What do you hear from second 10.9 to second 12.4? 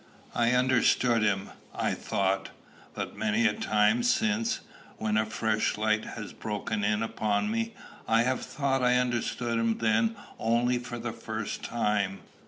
the first time.